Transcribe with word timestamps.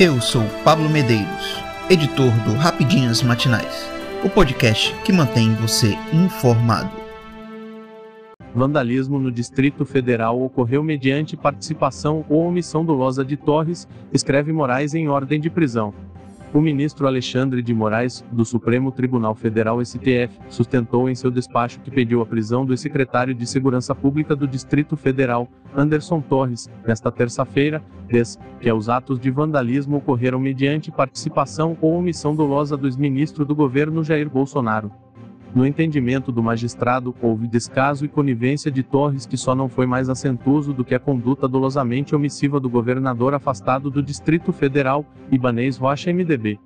Eu 0.00 0.20
sou 0.20 0.44
Pablo 0.62 0.88
Medeiros, 0.88 1.60
editor 1.90 2.30
do 2.44 2.52
Rapidinhas 2.52 3.20
Matinais, 3.20 3.90
o 4.24 4.30
podcast 4.30 4.94
que 5.04 5.12
mantém 5.12 5.52
você 5.56 5.98
informado. 6.12 6.88
Vandalismo 8.54 9.18
no 9.18 9.32
Distrito 9.32 9.84
Federal 9.84 10.40
ocorreu 10.40 10.84
mediante 10.84 11.36
participação 11.36 12.24
ou 12.28 12.46
omissão 12.46 12.84
dolosa 12.84 13.24
de 13.24 13.36
Torres, 13.36 13.88
escreve 14.12 14.52
Moraes 14.52 14.94
em 14.94 15.08
ordem 15.08 15.40
de 15.40 15.50
prisão. 15.50 15.92
O 16.52 16.62
ministro 16.62 17.06
Alexandre 17.06 17.62
de 17.62 17.74
Moraes, 17.74 18.24
do 18.32 18.42
Supremo 18.42 18.90
Tribunal 18.90 19.34
Federal 19.34 19.84
STF, 19.84 20.30
sustentou 20.48 21.08
em 21.08 21.14
seu 21.14 21.30
despacho 21.30 21.78
que 21.80 21.90
pediu 21.90 22.22
a 22.22 22.26
prisão 22.26 22.64
do 22.64 22.74
secretário 22.74 23.34
de 23.34 23.46
Segurança 23.46 23.94
Pública 23.94 24.34
do 24.34 24.48
Distrito 24.48 24.96
Federal, 24.96 25.46
Anderson 25.76 26.22
Torres, 26.22 26.70
nesta 26.86 27.12
terça-feira, 27.12 27.82
desde 28.06 28.38
que 28.60 28.72
os 28.72 28.88
atos 28.88 29.20
de 29.20 29.30
vandalismo 29.30 29.98
ocorreram 29.98 30.40
mediante 30.40 30.90
participação 30.90 31.76
ou 31.82 31.98
omissão 31.98 32.34
dolosa 32.34 32.78
do 32.78 32.86
ex-ministro 32.86 33.44
do 33.44 33.54
governo 33.54 34.02
Jair 34.02 34.30
Bolsonaro. 34.30 34.90
No 35.54 35.66
entendimento 35.66 36.30
do 36.30 36.42
magistrado, 36.42 37.14
houve 37.22 37.48
descaso 37.48 38.04
e 38.04 38.08
conivência 38.08 38.70
de 38.70 38.82
Torres 38.82 39.26
que 39.26 39.36
só 39.36 39.54
não 39.54 39.68
foi 39.68 39.86
mais 39.86 40.08
acentuoso 40.08 40.72
do 40.72 40.84
que 40.84 40.94
a 40.94 41.00
conduta 41.00 41.48
dolosamente 41.48 42.14
omissiva 42.14 42.60
do 42.60 42.68
governador 42.68 43.34
afastado 43.34 43.90
do 43.90 44.02
Distrito 44.02 44.52
Federal, 44.52 45.04
Ibanês 45.30 45.76
Rocha 45.76 46.12
MDB. 46.12 46.60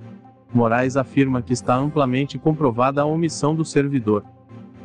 Moraes 0.53 0.97
afirma 0.97 1.41
que 1.41 1.53
está 1.53 1.77
amplamente 1.77 2.39
comprovada 2.39 3.01
a 3.01 3.07
omissão 3.07 3.55
do 3.55 3.65
servidor. 3.65 4.25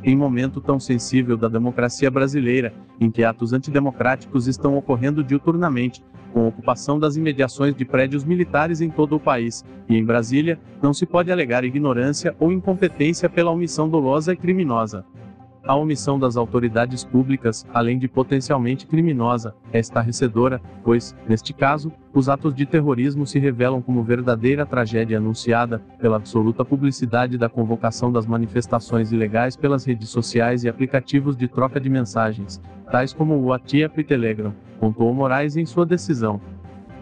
Em 0.03 0.15
momento 0.15 0.61
tão 0.61 0.79
sensível 0.79 1.35
da 1.35 1.47
democracia 1.47 2.09
brasileira, 2.09 2.73
em 2.99 3.09
que 3.09 3.23
atos 3.23 3.51
antidemocráticos 3.51 4.47
estão 4.47 4.77
ocorrendo 4.77 5.23
diuturnamente, 5.23 6.03
com 6.33 6.47
ocupação 6.47 6.99
das 6.99 7.15
imediações 7.15 7.75
de 7.75 7.83
prédios 7.83 8.23
militares 8.23 8.79
em 8.79 8.89
todo 8.89 9.15
o 9.15 9.19
país, 9.19 9.65
e 9.89 9.95
em 9.97 10.05
Brasília, 10.05 10.59
não 10.81 10.93
se 10.93 11.05
pode 11.05 11.31
alegar 11.31 11.63
ignorância 11.63 12.35
ou 12.39 12.51
incompetência 12.51 13.29
pela 13.29 13.51
omissão 13.51 13.89
dolosa 13.89 14.33
e 14.33 14.37
criminosa. 14.37 15.03
A 15.67 15.75
omissão 15.75 16.17
das 16.17 16.37
autoridades 16.37 17.03
públicas, 17.03 17.67
além 17.73 17.99
de 17.99 18.07
potencialmente 18.07 18.87
criminosa, 18.87 19.53
é 19.73 19.79
estarrecedora, 19.79 20.61
pois, 20.81 21.13
neste 21.27 21.53
caso, 21.53 21.91
os 22.13 22.29
atos 22.29 22.55
de 22.55 22.65
terrorismo 22.65 23.27
se 23.27 23.37
revelam 23.37 23.81
como 23.81 24.01
verdadeira 24.01 24.65
tragédia 24.65 25.17
anunciada, 25.17 25.81
pela 25.99 26.15
absoluta 26.15 26.63
publicidade 26.63 27.37
da 27.37 27.49
convocação 27.49 28.13
das 28.13 28.25
manifestações 28.25 29.11
ilegais 29.11 29.57
pelas 29.57 29.83
redes 29.83 30.07
sociais 30.07 30.63
e 30.63 30.69
aplicativos 30.69 31.35
de 31.35 31.49
troca 31.49 31.81
de 31.81 31.89
mensagens, 31.89 32.61
tais 32.89 33.11
como 33.11 33.33
o 33.33 33.47
WhatsApp 33.47 33.99
e 33.99 34.03
Telegram, 34.05 34.53
pontuou 34.79 35.13
Moraes 35.13 35.57
em 35.57 35.65
sua 35.65 35.85
decisão. 35.85 36.39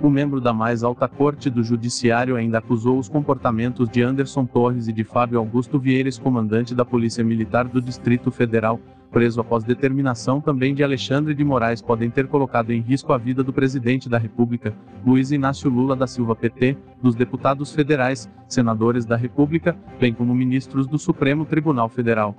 O 0.02 0.10
membro 0.10 0.42
da 0.42 0.54
mais 0.54 0.84
alta 0.84 1.08
corte 1.08 1.50
do 1.50 1.64
Judiciário 1.64 2.36
ainda 2.36 2.58
acusou 2.58 3.00
os 3.00 3.08
comportamentos 3.08 3.90
de 3.90 4.02
Anderson 4.02 4.46
Torres 4.46 4.88
e 4.88 4.94
de 4.94 5.04
Fábio 5.04 5.40
Augusto 5.40 5.80
Vieira, 5.80 6.10
comandante 6.22 6.76
da 6.76 6.84
Polícia 6.84 7.24
Militar 7.24 7.66
do 7.66 7.82
Distrito 7.82 8.30
Federal, 8.30 8.80
preso 9.10 9.40
após 9.40 9.64
determinação 9.64 10.42
também 10.42 10.76
de 10.76 10.84
Alexandre 10.84 11.34
de 11.34 11.44
Moraes, 11.44 11.82
podem 11.82 12.10
ter 12.10 12.28
colocado 12.28 12.72
em 12.72 12.82
risco 12.82 13.14
a 13.14 13.18
vida 13.18 13.42
do 13.42 13.54
presidente 13.54 14.10
da 14.10 14.18
República, 14.18 14.74
Luiz 15.06 15.32
Inácio 15.32 15.70
Lula 15.70 15.96
da 15.96 16.06
Silva 16.06 16.36
PT, 16.36 16.78
dos 17.02 17.16
deputados 17.16 17.74
federais, 17.74 18.30
senadores 18.50 19.06
da 19.06 19.16
República, 19.16 19.76
bem 19.98 20.14
como 20.14 20.36
ministros 20.36 20.86
do 20.86 21.00
Supremo 21.00 21.46
Tribunal 21.46 21.88
Federal. 21.88 22.36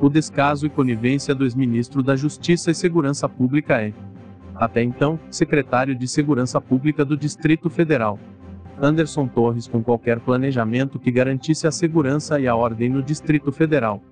O 0.00 0.08
descaso 0.08 0.66
e 0.66 0.70
conivência 0.70 1.34
do 1.34 1.44
ex-ministro 1.44 2.02
da 2.02 2.16
Justiça 2.16 2.72
e 2.72 2.74
Segurança 2.74 3.28
Pública 3.28 3.80
é 3.80 3.92
até 4.58 4.82
então, 4.82 5.18
secretário 5.30 5.94
de 5.94 6.08
Segurança 6.08 6.60
Pública 6.60 7.04
do 7.04 7.16
Distrito 7.16 7.70
Federal. 7.70 8.18
Anderson 8.80 9.26
Torres 9.26 9.66
com 9.66 9.82
qualquer 9.82 10.20
planejamento 10.20 10.98
que 10.98 11.10
garantisse 11.10 11.66
a 11.66 11.70
segurança 11.70 12.38
e 12.38 12.46
a 12.46 12.54
ordem 12.54 12.88
no 12.88 13.02
Distrito 13.02 13.50
Federal. 13.50 14.02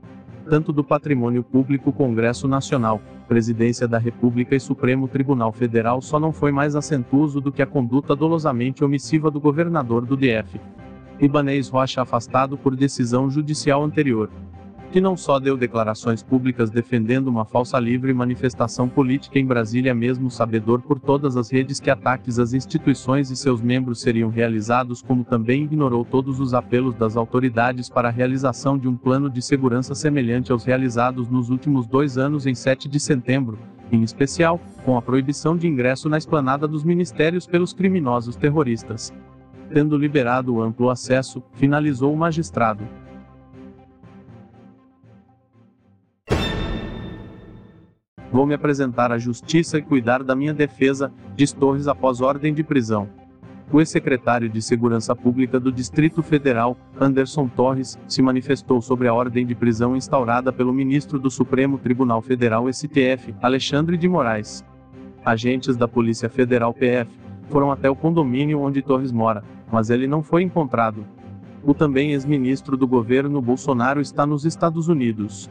Tanto 0.48 0.72
do 0.72 0.84
Patrimônio 0.84 1.42
Público 1.42 1.92
Congresso 1.92 2.46
Nacional, 2.46 3.00
Presidência 3.28 3.88
da 3.88 3.98
República 3.98 4.54
e 4.54 4.60
Supremo 4.60 5.08
Tribunal 5.08 5.52
Federal 5.52 6.00
só 6.00 6.20
não 6.20 6.32
foi 6.32 6.52
mais 6.52 6.76
acentuoso 6.76 7.40
do 7.40 7.50
que 7.50 7.60
a 7.60 7.66
conduta 7.66 8.14
dolosamente 8.14 8.84
omissiva 8.84 9.30
do 9.32 9.40
governador 9.40 10.06
do 10.06 10.16
DF. 10.16 10.60
Ibanez 11.18 11.68
Rocha 11.68 12.02
afastado 12.02 12.56
por 12.56 12.76
decisão 12.76 13.28
judicial 13.28 13.82
anterior 13.82 14.30
que 14.90 15.00
não 15.00 15.16
só 15.16 15.38
deu 15.38 15.56
declarações 15.56 16.22
públicas 16.22 16.70
defendendo 16.70 17.28
uma 17.28 17.44
falsa 17.44 17.78
livre 17.78 18.14
manifestação 18.14 18.88
política 18.88 19.38
em 19.38 19.44
Brasília, 19.44 19.94
mesmo 19.94 20.30
sabedor 20.30 20.80
por 20.80 20.98
todas 20.98 21.36
as 21.36 21.50
redes 21.50 21.80
que 21.80 21.90
ataques 21.90 22.38
às 22.38 22.52
instituições 22.52 23.30
e 23.30 23.36
seus 23.36 23.60
membros 23.60 24.00
seriam 24.00 24.30
realizados, 24.30 25.02
como 25.02 25.24
também 25.24 25.64
ignorou 25.64 26.04
todos 26.04 26.40
os 26.40 26.54
apelos 26.54 26.94
das 26.94 27.16
autoridades 27.16 27.88
para 27.88 28.08
a 28.08 28.12
realização 28.12 28.78
de 28.78 28.88
um 28.88 28.96
plano 28.96 29.28
de 29.28 29.42
segurança 29.42 29.94
semelhante 29.94 30.52
aos 30.52 30.64
realizados 30.64 31.28
nos 31.28 31.50
últimos 31.50 31.86
dois 31.86 32.16
anos 32.16 32.46
em 32.46 32.54
7 32.54 32.88
de 32.88 33.00
setembro, 33.00 33.58
em 33.90 34.02
especial, 34.02 34.60
com 34.84 34.96
a 34.96 35.02
proibição 35.02 35.56
de 35.56 35.66
ingresso 35.66 36.08
na 36.08 36.18
esplanada 36.18 36.66
dos 36.66 36.84
ministérios 36.84 37.46
pelos 37.46 37.72
criminosos 37.72 38.36
terroristas. 38.36 39.12
Tendo 39.72 39.98
liberado 39.98 40.54
o 40.54 40.62
amplo 40.62 40.90
acesso, 40.90 41.42
finalizou 41.54 42.12
o 42.12 42.16
magistrado. 42.16 42.84
Vou 48.36 48.44
me 48.44 48.52
apresentar 48.52 49.10
à 49.10 49.16
justiça 49.16 49.78
e 49.78 49.82
cuidar 49.82 50.22
da 50.22 50.36
minha 50.36 50.52
defesa, 50.52 51.10
diz 51.34 51.54
Torres 51.54 51.88
após 51.88 52.20
ordem 52.20 52.52
de 52.52 52.62
prisão. 52.62 53.08
O 53.72 53.80
ex-secretário 53.80 54.46
de 54.46 54.60
Segurança 54.60 55.16
Pública 55.16 55.58
do 55.58 55.72
Distrito 55.72 56.22
Federal, 56.22 56.76
Anderson 57.00 57.48
Torres, 57.48 57.98
se 58.06 58.20
manifestou 58.20 58.82
sobre 58.82 59.08
a 59.08 59.14
ordem 59.14 59.46
de 59.46 59.54
prisão 59.54 59.96
instaurada 59.96 60.52
pelo 60.52 60.70
ministro 60.70 61.18
do 61.18 61.30
Supremo 61.30 61.78
Tribunal 61.78 62.20
Federal 62.20 62.70
STF, 62.70 63.34
Alexandre 63.40 63.96
de 63.96 64.06
Moraes. 64.06 64.62
Agentes 65.24 65.74
da 65.74 65.88
Polícia 65.88 66.28
Federal 66.28 66.74
PF 66.74 67.10
foram 67.48 67.72
até 67.72 67.88
o 67.88 67.96
condomínio 67.96 68.60
onde 68.60 68.82
Torres 68.82 69.12
mora, 69.12 69.42
mas 69.72 69.88
ele 69.88 70.06
não 70.06 70.22
foi 70.22 70.42
encontrado. 70.42 71.06
O 71.64 71.72
também 71.72 72.12
ex-ministro 72.12 72.76
do 72.76 72.86
governo 72.86 73.40
Bolsonaro 73.40 73.98
está 73.98 74.26
nos 74.26 74.44
Estados 74.44 74.88
Unidos. 74.88 75.48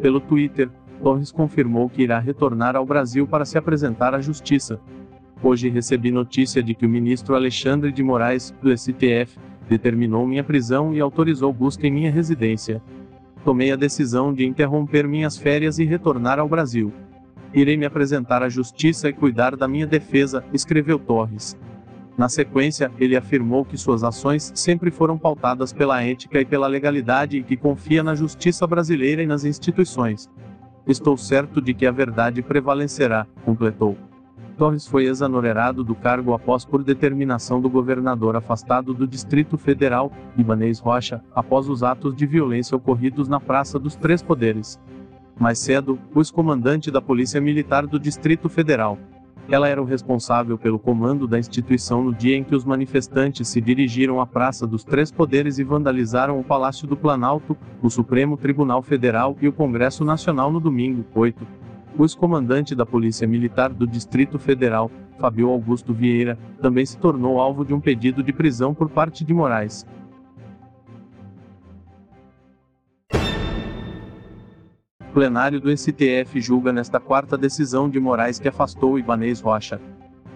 Pelo 0.00 0.20
Twitter, 0.20 0.70
Torres 1.02 1.32
confirmou 1.32 1.88
que 1.88 2.02
irá 2.02 2.18
retornar 2.18 2.76
ao 2.76 2.84
Brasil 2.84 3.26
para 3.26 3.44
se 3.44 3.56
apresentar 3.58 4.14
à 4.14 4.20
Justiça. 4.20 4.80
Hoje 5.42 5.68
recebi 5.68 6.10
notícia 6.10 6.62
de 6.62 6.74
que 6.74 6.84
o 6.84 6.88
ministro 6.88 7.34
Alexandre 7.34 7.90
de 7.90 8.02
Moraes, 8.02 8.54
do 8.62 8.76
STF, 8.76 9.38
determinou 9.68 10.26
minha 10.26 10.44
prisão 10.44 10.94
e 10.94 11.00
autorizou 11.00 11.52
busca 11.52 11.86
em 11.86 11.90
minha 11.90 12.10
residência. 12.10 12.82
Tomei 13.44 13.72
a 13.72 13.76
decisão 13.76 14.34
de 14.34 14.44
interromper 14.44 15.08
minhas 15.08 15.38
férias 15.38 15.78
e 15.78 15.84
retornar 15.84 16.38
ao 16.38 16.48
Brasil. 16.48 16.92
Irei 17.54 17.76
me 17.76 17.86
apresentar 17.86 18.42
à 18.42 18.48
Justiça 18.48 19.08
e 19.08 19.12
cuidar 19.12 19.56
da 19.56 19.66
minha 19.66 19.86
defesa, 19.86 20.44
escreveu 20.52 20.98
Torres. 20.98 21.56
Na 22.18 22.28
sequência, 22.28 22.92
ele 22.98 23.16
afirmou 23.16 23.64
que 23.64 23.78
suas 23.78 24.04
ações 24.04 24.52
sempre 24.54 24.90
foram 24.90 25.16
pautadas 25.16 25.72
pela 25.72 26.02
ética 26.02 26.38
e 26.38 26.44
pela 26.44 26.66
legalidade 26.66 27.38
e 27.38 27.42
que 27.42 27.56
confia 27.56 28.02
na 28.02 28.14
justiça 28.14 28.66
brasileira 28.66 29.22
e 29.22 29.26
nas 29.26 29.44
instituições. 29.44 30.28
Estou 30.86 31.16
certo 31.16 31.60
de 31.60 31.74
que 31.74 31.86
a 31.86 31.92
verdade 31.92 32.42
prevalecerá, 32.42 33.26
completou. 33.44 33.96
Torres 34.56 34.86
foi 34.86 35.06
exonerado 35.06 35.82
do 35.82 35.94
cargo 35.94 36.34
após 36.34 36.64
por 36.64 36.84
determinação 36.84 37.60
do 37.60 37.70
governador 37.70 38.36
afastado 38.36 38.92
do 38.92 39.06
Distrito 39.06 39.56
Federal, 39.56 40.12
Ibanez 40.36 40.78
Rocha, 40.78 41.22
após 41.34 41.68
os 41.68 41.82
atos 41.82 42.14
de 42.14 42.26
violência 42.26 42.76
ocorridos 42.76 43.26
na 43.26 43.40
Praça 43.40 43.78
dos 43.78 43.96
Três 43.96 44.22
Poderes. 44.22 44.78
Mais 45.38 45.58
cedo, 45.58 45.98
o 46.14 46.20
ex-comandante 46.20 46.90
da 46.90 47.00
Polícia 47.00 47.40
Militar 47.40 47.86
do 47.86 47.98
Distrito 47.98 48.50
Federal, 48.50 48.98
ela 49.50 49.68
era 49.68 49.82
o 49.82 49.84
responsável 49.84 50.56
pelo 50.56 50.78
comando 50.78 51.26
da 51.26 51.38
instituição 51.38 52.04
no 52.04 52.14
dia 52.14 52.36
em 52.36 52.44
que 52.44 52.54
os 52.54 52.64
manifestantes 52.64 53.48
se 53.48 53.60
dirigiram 53.60 54.20
à 54.20 54.26
Praça 54.26 54.66
dos 54.66 54.84
Três 54.84 55.10
Poderes 55.10 55.58
e 55.58 55.64
vandalizaram 55.64 56.38
o 56.38 56.44
Palácio 56.44 56.86
do 56.86 56.96
Planalto, 56.96 57.56
o 57.82 57.90
Supremo 57.90 58.36
Tribunal 58.36 58.80
Federal 58.80 59.36
e 59.40 59.48
o 59.48 59.52
Congresso 59.52 60.04
Nacional 60.04 60.52
no 60.52 60.60
domingo, 60.60 61.04
8. 61.14 61.44
O 61.98 62.04
ex-comandante 62.04 62.74
da 62.74 62.86
Polícia 62.86 63.26
Militar 63.26 63.70
do 63.70 63.86
Distrito 63.86 64.38
Federal, 64.38 64.90
Fabio 65.18 65.50
Augusto 65.50 65.92
Vieira, 65.92 66.38
também 66.62 66.86
se 66.86 66.96
tornou 66.96 67.40
alvo 67.40 67.64
de 67.64 67.74
um 67.74 67.80
pedido 67.80 68.22
de 68.22 68.32
prisão 68.32 68.72
por 68.72 68.88
parte 68.88 69.24
de 69.24 69.34
Moraes. 69.34 69.84
Plenário 75.12 75.60
do 75.60 75.76
STF 75.76 76.40
julga 76.40 76.72
nesta 76.72 77.00
quarta 77.00 77.36
decisão 77.36 77.90
de 77.90 77.98
Moraes 77.98 78.38
que 78.38 78.46
afastou 78.46 78.96
Ibanez 78.96 79.40
Rocha. 79.40 79.80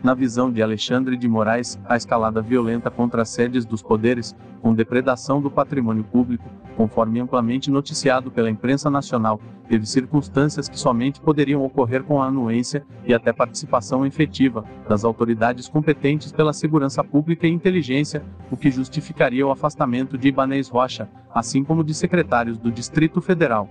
Na 0.02 0.14
visão 0.14 0.50
de 0.50 0.60
Alexandre 0.60 1.16
de 1.16 1.28
Moraes, 1.28 1.78
a 1.84 1.96
escalada 1.96 2.42
violenta 2.42 2.90
contra 2.90 3.22
as 3.22 3.28
sedes 3.28 3.64
dos 3.64 3.82
poderes, 3.82 4.34
com 4.60 4.74
depredação 4.74 5.40
do 5.40 5.48
patrimônio 5.48 6.02
público, 6.02 6.44
conforme 6.76 7.20
amplamente 7.20 7.70
noticiado 7.70 8.32
pela 8.32 8.50
imprensa 8.50 8.90
nacional, 8.90 9.40
teve 9.68 9.86
circunstâncias 9.86 10.68
que 10.68 10.78
somente 10.78 11.20
poderiam 11.20 11.64
ocorrer 11.64 12.02
com 12.02 12.20
a 12.20 12.26
anuência 12.26 12.84
e 13.06 13.14
até 13.14 13.32
participação 13.32 14.04
efetiva 14.04 14.64
das 14.88 15.04
autoridades 15.04 15.68
competentes 15.68 16.32
pela 16.32 16.52
segurança 16.52 17.04
pública 17.04 17.46
e 17.46 17.50
inteligência, 17.50 18.24
o 18.50 18.56
que 18.56 18.72
justificaria 18.72 19.46
o 19.46 19.52
afastamento 19.52 20.18
de 20.18 20.28
Ibanez 20.28 20.68
Rocha, 20.68 21.08
assim 21.32 21.62
como 21.62 21.84
de 21.84 21.94
secretários 21.94 22.58
do 22.58 22.72
Distrito 22.72 23.20
Federal. 23.20 23.68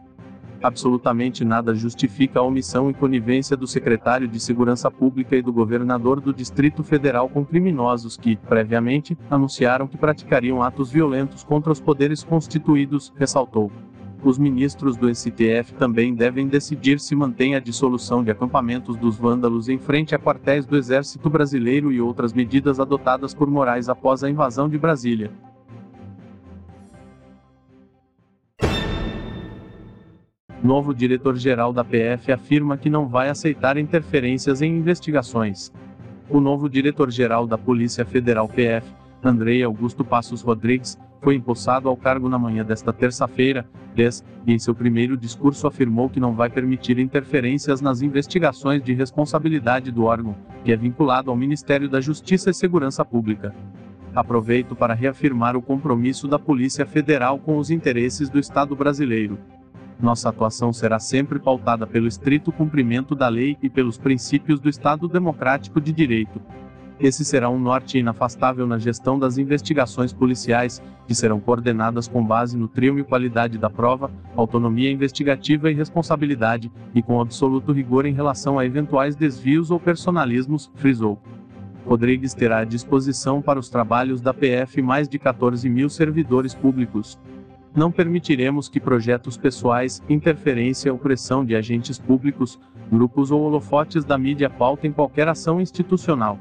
Absolutamente 0.63 1.44
nada 1.44 1.75
justifica 1.75 2.39
a 2.39 2.42
omissão 2.42 2.89
e 2.89 2.94
conivência 2.94 3.57
do 3.57 3.68
secretário 3.68 4.30
de 4.30 4.39
Segurança 4.39 4.89
Pública 4.89 5.36
e 5.36 5.42
do 5.42 5.51
governador 5.51 6.21
do 6.21 6.33
Distrito 6.33 6.81
Federal 6.86 7.27
com 7.27 7.44
criminosos 7.44 8.15
que, 8.15 8.38
previamente, 8.38 9.18
anunciaram 9.30 9.89
que 9.89 9.98
praticariam 9.98 10.63
atos 10.63 10.89
violentos 10.89 11.44
contra 11.44 11.69
os 11.69 11.81
poderes 11.81 12.24
constituídos, 12.24 13.12
ressaltou. 13.18 13.69
Os 14.24 14.38
ministros 14.38 14.95
do 14.95 15.13
STF 15.13 15.74
também 15.77 16.15
devem 16.15 16.48
decidir 16.48 16.98
se 16.98 17.13
mantém 17.13 17.56
a 17.56 17.60
dissolução 17.60 18.24
de 18.24 18.31
acampamentos 18.31 18.95
dos 18.95 19.18
vândalos 19.18 19.68
em 19.68 19.77
frente 19.77 20.15
a 20.15 20.19
quartéis 20.19 20.65
do 20.65 20.77
Exército 20.77 21.30
Brasileiro 21.30 21.92
e 21.92 22.00
outras 22.00 22.31
medidas 22.31 22.80
adotadas 22.80 23.33
por 23.33 23.50
Moraes 23.50 23.89
após 23.89 24.24
a 24.24 24.30
invasão 24.30 24.69
de 24.69 24.77
Brasília. 24.77 25.30
Novo 30.63 30.94
diretor-geral 30.94 31.74
da 31.74 31.83
PF 31.83 32.31
afirma 32.31 32.77
que 32.77 32.89
não 32.89 33.06
vai 33.06 33.27
aceitar 33.27 33.77
interferências 33.77 34.62
em 34.62 34.77
investigações. 34.77 35.74
O 36.30 36.39
novo 36.39 36.69
diretor-geral 36.69 37.45
da 37.45 37.57
Polícia 37.57 38.06
Federal 38.06 38.48
PF, 38.48 38.88
Andrei 39.21 39.62
Augusto 39.62 40.06
Passos 40.06 40.42
Rodrigues, 40.42 40.98
foi 41.21 41.36
empossado 41.36 41.89
ao 41.89 41.98
cargo 41.98 42.30
na 42.30 42.39
manhã 42.39 42.63
desta 42.63 42.94
terça-feira, 42.94 43.65
10, 43.94 44.24
e 44.48 44.54
em 44.54 44.57
seu 44.57 44.74
primeiro 44.74 45.18
discurso 45.18 45.68
afirmou 45.68 46.10
que 46.10 46.21
não 46.21 46.33
vai 46.33 46.50
permitir 46.50 46.98
interferências 46.98 47.81
nas 47.81 48.01
investigações 48.01 48.81
de 48.81 48.94
responsabilidade 48.94 49.92
do 49.92 50.06
órgão, 50.06 50.33
que 50.63 50.71
é 50.71 50.77
vinculado 50.77 51.30
ao 51.30 51.36
Ministério 51.36 51.89
da 51.89 52.00
Justiça 52.00 52.50
e 52.50 52.54
Segurança 52.54 53.04
Pública. 53.04 53.54
Aproveito 54.15 54.77
para 54.77 54.94
reafirmar 54.94 55.57
o 55.57 55.62
compromisso 55.62 56.25
da 56.25 56.39
Polícia 56.39 56.86
Federal 56.86 57.38
com 57.38 57.57
os 57.57 57.69
interesses 57.69 58.30
do 58.30 58.39
Estado 58.39 58.74
brasileiro. 58.77 59.38
Nossa 60.04 60.28
atuação 60.28 60.74
será 60.74 61.00
sempre 61.00 61.40
pautada 61.40 61.88
pelo 61.88 62.10
estrito 62.10 62.52
cumprimento 62.52 63.16
da 63.16 63.30
lei 63.30 63.58
e 63.64 63.70
pelos 63.70 63.98
princípios 63.98 64.60
do 64.60 64.68
Estado 64.68 65.08
Democrático 65.08 65.80
de 65.80 65.94
Direito. 65.94 66.42
Esse 67.00 67.24
será 67.24 67.50
um 67.50 67.58
norte 67.58 67.98
inafastável 68.00 68.68
na 68.68 68.78
gestão 68.78 69.18
das 69.18 69.38
investigações 69.38 70.12
policiais, 70.12 70.84
que 71.08 71.16
serão 71.16 71.40
coordenadas 71.40 72.06
com 72.06 72.22
base 72.22 72.58
no 72.58 72.68
trio 72.68 73.00
e 73.00 73.04
qualidade 73.06 73.58
da 73.58 73.70
prova, 73.70 74.12
autonomia 74.36 74.92
investigativa 74.92 75.72
e 75.72 75.74
responsabilidade, 75.74 76.70
e 76.94 77.02
com 77.02 77.22
absoluto 77.22 77.72
rigor 77.72 78.06
em 78.06 78.14
relação 78.14 78.60
a 78.60 78.66
eventuais 78.66 79.16
desvios 79.16 79.72
ou 79.72 79.80
personalismos, 79.80 80.70
frisou. 80.76 81.18
Rodrigues 81.86 82.34
terá 82.34 82.60
à 82.60 82.66
disposição 82.66 83.42
para 83.42 83.60
os 83.60 83.70
trabalhos 83.70 84.20
da 84.20 84.34
PF 84.34 84.82
mais 84.82 85.08
de 85.08 85.18
14 85.18 85.70
mil 85.70 85.90
servidores 85.90 86.54
públicos. 86.54 87.18
Não 87.75 87.92
permitiremos 87.92 88.70
que 88.70 88.80
projetos 88.80 89.36
pessoais, 89.36 90.02
interferência 90.08 90.92
ou 90.92 91.00
pressão 91.00 91.44
de 91.44 91.56
agentes 91.56 91.98
públicos, 91.98 92.60
grupos 92.92 93.31
ou 93.31 93.42
holofotes 93.42 94.06
da 94.06 94.16
mídia 94.16 94.48
pautem 94.48 94.92
qualquer 94.92 95.28
ação 95.28 95.60
institucional. 95.60 96.38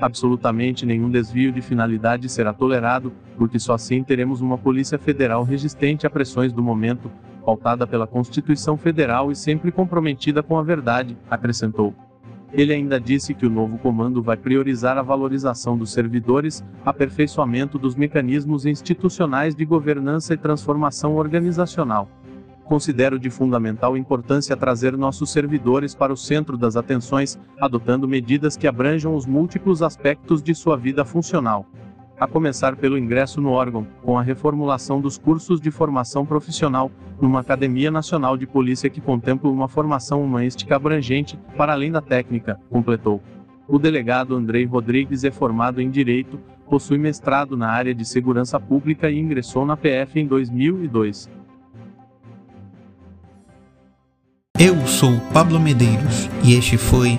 Absolutamente 0.00 0.86
nenhum 0.86 1.10
desvio 1.10 1.52
de 1.52 1.60
finalidade 1.60 2.28
será 2.28 2.54
tolerado, 2.54 3.12
porque 3.36 3.58
só 3.58 3.74
assim 3.74 4.02
teremos 4.02 4.40
uma 4.40 4.56
Polícia 4.56 4.98
Federal 4.98 5.44
resistente 5.44 6.06
a 6.06 6.10
pressões 6.10 6.52
do 6.52 6.62
momento, 6.62 7.10
pautada 7.44 7.86
pela 7.86 8.06
Constituição 8.06 8.78
Federal 8.78 9.30
e 9.30 9.36
sempre 9.36 9.70
comprometida 9.70 10.42
com 10.42 10.58
a 10.58 10.62
verdade, 10.62 11.16
acrescentou. 11.30 11.94
Ele 12.52 12.74
ainda 12.74 13.00
disse 13.00 13.32
que 13.32 13.46
o 13.46 13.50
novo 13.50 13.78
comando 13.78 14.22
vai 14.22 14.36
priorizar 14.36 14.98
a 14.98 15.02
valorização 15.02 15.76
dos 15.76 15.90
servidores, 15.90 16.62
aperfeiçoamento 16.84 17.78
dos 17.78 17.94
mecanismos 17.94 18.66
institucionais 18.66 19.54
de 19.54 19.64
governança 19.64 20.34
e 20.34 20.36
transformação 20.36 21.16
organizacional. 21.16 22.08
Considero 22.64 23.18
de 23.18 23.30
fundamental 23.30 23.96
importância 23.96 24.56
trazer 24.56 24.96
nossos 24.96 25.30
servidores 25.30 25.94
para 25.94 26.12
o 26.12 26.16
centro 26.16 26.56
das 26.56 26.76
atenções, 26.76 27.38
adotando 27.60 28.06
medidas 28.06 28.56
que 28.56 28.66
abranjam 28.66 29.16
os 29.16 29.26
múltiplos 29.26 29.82
aspectos 29.82 30.42
de 30.42 30.54
sua 30.54 30.76
vida 30.76 31.04
funcional 31.04 31.66
a 32.22 32.26
começar 32.28 32.76
pelo 32.76 32.96
ingresso 32.96 33.40
no 33.40 33.50
órgão, 33.50 33.84
com 34.00 34.16
a 34.16 34.22
reformulação 34.22 35.00
dos 35.00 35.18
cursos 35.18 35.60
de 35.60 35.72
formação 35.72 36.24
profissional, 36.24 36.88
numa 37.20 37.40
Academia 37.40 37.90
Nacional 37.90 38.36
de 38.36 38.46
Polícia 38.46 38.88
que 38.88 39.00
contempla 39.00 39.50
uma 39.50 39.66
formação 39.66 40.22
humanística 40.22 40.76
abrangente, 40.76 41.36
para 41.56 41.72
além 41.72 41.90
da 41.90 42.00
técnica, 42.00 42.60
completou. 42.70 43.20
O 43.66 43.76
delegado 43.76 44.36
Andrei 44.36 44.64
Rodrigues 44.64 45.24
é 45.24 45.32
formado 45.32 45.80
em 45.80 45.90
Direito, 45.90 46.38
possui 46.70 46.96
mestrado 46.96 47.56
na 47.56 47.68
área 47.68 47.92
de 47.92 48.04
Segurança 48.04 48.60
Pública 48.60 49.10
e 49.10 49.18
ingressou 49.18 49.66
na 49.66 49.76
PF 49.76 50.20
em 50.20 50.26
2002. 50.26 51.28
Eu 54.60 54.86
sou 54.86 55.18
Pablo 55.32 55.58
Medeiros 55.58 56.30
e 56.44 56.54
este 56.54 56.78
foi 56.78 57.18